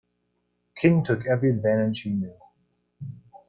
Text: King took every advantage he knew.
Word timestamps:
King 0.77 1.03
took 1.03 1.27
every 1.27 1.51
advantage 1.51 2.01
he 2.01 2.09
knew. 2.09 2.33